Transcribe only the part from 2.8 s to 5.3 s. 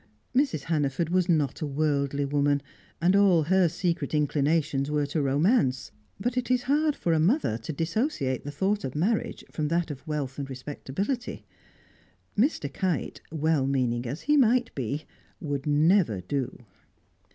and all her secret inclinations were to